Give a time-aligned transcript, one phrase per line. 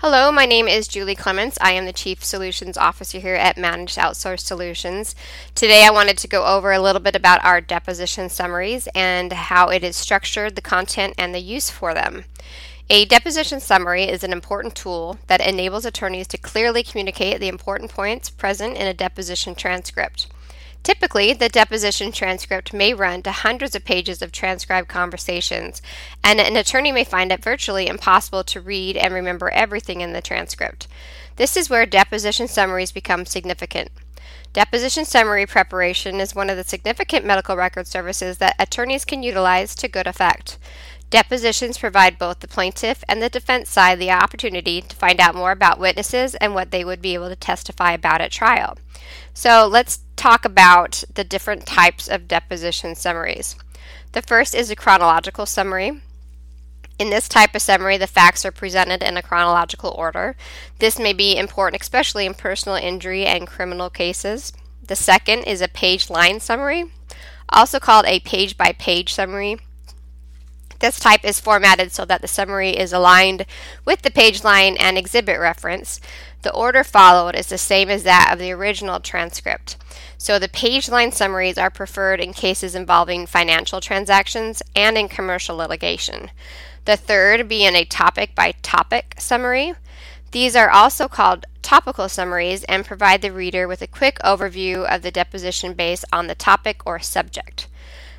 [0.00, 1.58] Hello, my name is Julie Clements.
[1.60, 5.16] I am the Chief Solutions Officer here at Managed Outsourced Solutions.
[5.56, 9.70] Today I wanted to go over a little bit about our deposition summaries and how
[9.70, 12.26] it is structured, the content, and the use for them.
[12.88, 17.90] A deposition summary is an important tool that enables attorneys to clearly communicate the important
[17.90, 20.28] points present in a deposition transcript.
[20.82, 25.82] Typically, the deposition transcript may run to hundreds of pages of transcribed conversations,
[26.24, 30.22] and an attorney may find it virtually impossible to read and remember everything in the
[30.22, 30.88] transcript.
[31.36, 33.90] This is where deposition summaries become significant.
[34.54, 39.74] Deposition summary preparation is one of the significant medical record services that attorneys can utilize
[39.74, 40.58] to good effect.
[41.10, 45.52] Depositions provide both the plaintiff and the defense side the opportunity to find out more
[45.52, 48.76] about witnesses and what they would be able to testify about at trial.
[49.32, 53.56] So let's talk about the different types of deposition summaries.
[54.12, 56.02] The first is a chronological summary.
[56.98, 60.36] In this type of summary, the facts are presented in a chronological order.
[60.80, 64.52] This may be important, especially in personal injury and criminal cases.
[64.84, 66.86] The second is a page line summary,
[67.50, 69.58] also called a page by page summary.
[70.80, 73.46] This type is formatted so that the summary is aligned
[73.84, 76.00] with the page line and exhibit reference.
[76.42, 79.76] The order followed is the same as that of the original transcript.
[80.18, 85.56] So the page line summaries are preferred in cases involving financial transactions and in commercial
[85.56, 86.30] litigation.
[86.84, 89.74] The third being a topic by topic summary.
[90.30, 95.02] These are also called topical summaries and provide the reader with a quick overview of
[95.02, 97.66] the deposition based on the topic or subject.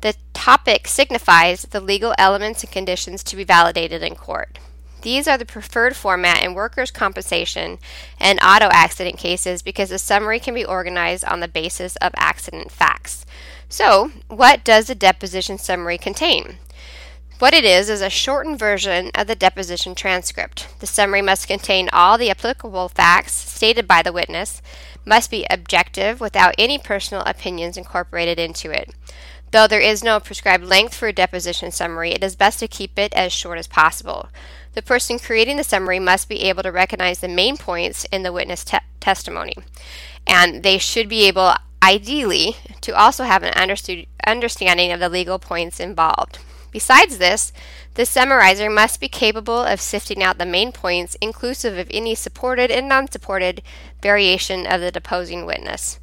[0.00, 4.58] The topic signifies the legal elements and conditions to be validated in court.
[5.02, 7.78] These are the preferred format in workers' compensation
[8.18, 12.70] and auto accident cases because the summary can be organized on the basis of accident
[12.70, 13.24] facts.
[13.68, 16.58] So, what does a deposition summary contain?
[17.38, 20.68] What it is is a shortened version of the deposition transcript.
[20.80, 24.60] The summary must contain all the applicable facts stated by the witness,
[25.06, 28.90] must be objective without any personal opinions incorporated into it.
[29.50, 32.98] Though there is no prescribed length for a deposition summary, it is best to keep
[32.98, 34.28] it as short as possible.
[34.74, 38.32] The person creating the summary must be able to recognize the main points in the
[38.32, 39.54] witness te- testimony,
[40.26, 45.40] and they should be able, ideally, to also have an understood understanding of the legal
[45.40, 46.38] points involved.
[46.70, 47.52] Besides this,
[47.94, 52.70] the summarizer must be capable of sifting out the main points, inclusive of any supported
[52.70, 53.62] and non supported
[54.00, 55.98] variation of the deposing witness.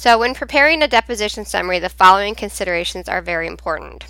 [0.00, 4.04] So, when preparing a deposition summary, the following considerations are very important.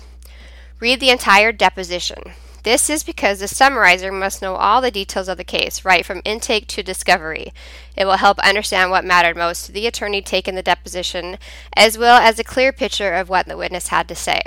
[0.79, 2.33] Read the entire deposition.
[2.61, 6.21] This is because the summarizer must know all the details of the case, right from
[6.23, 7.53] intake to discovery.
[7.97, 11.39] It will help understand what mattered most to the attorney taking the deposition,
[11.75, 14.43] as well as a clear picture of what the witness had to say.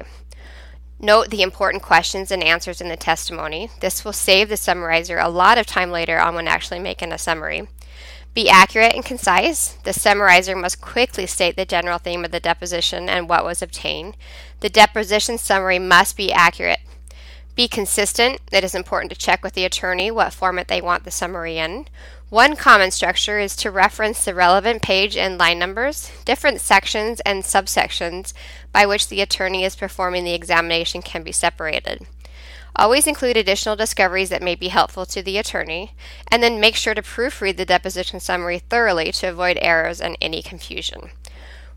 [1.01, 3.69] Note the important questions and answers in the testimony.
[3.81, 7.19] This will save the summarizer a lot of time later on when actually making a
[7.19, 7.67] summary.
[8.35, 9.75] Be accurate and concise.
[9.85, 14.17] The summarizer must quickly state the general theme of the deposition and what was obtained.
[14.61, 16.81] The deposition summary must be accurate.
[17.55, 18.41] Be consistent.
[18.51, 21.87] It is important to check with the attorney what format they want the summary in.
[22.31, 27.43] One common structure is to reference the relevant page and line numbers, different sections and
[27.43, 28.33] subsections
[28.73, 32.07] by which the attorney is performing the examination can be separated.
[32.75, 35.95] Always include additional discoveries that may be helpful to the attorney,
[36.31, 40.43] and then make sure to proofread the deposition summary thoroughly to avoid errors and any
[40.43, 41.11] confusion.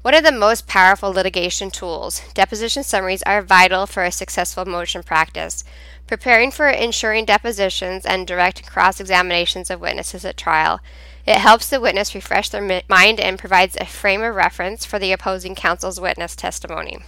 [0.06, 5.02] One of the most powerful litigation tools, deposition summaries are vital for a successful motion
[5.02, 5.64] practice.
[6.06, 10.80] Preparing for ensuring depositions and direct cross examinations of witnesses at trial,
[11.26, 15.12] it helps the witness refresh their mind and provides a frame of reference for the
[15.12, 17.00] opposing counsel's witness testimony.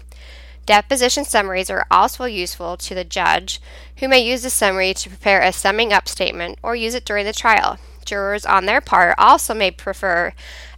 [0.68, 3.62] Deposition summaries are also useful to the judge,
[4.00, 7.26] who may use the summary to prepare a summing up statement or use it during
[7.26, 7.78] the trial.
[8.04, 10.34] Jurors, on their part, also may prefer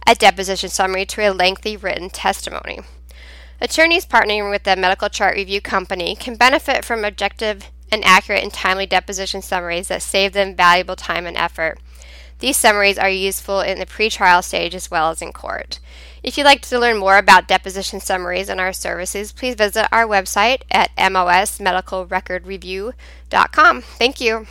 [0.06, 2.78] a deposition summary to a lengthy written testimony.
[3.60, 8.52] Attorneys partnering with a medical chart review company can benefit from objective and accurate and
[8.52, 11.80] timely deposition summaries that save them valuable time and effort.
[12.40, 15.78] These summaries are useful in the pretrial stage as well as in court.
[16.22, 20.06] If you'd like to learn more about deposition summaries and our services, please visit our
[20.06, 23.82] website at mosmedicalrecordreview.com.
[23.82, 24.46] Thank you.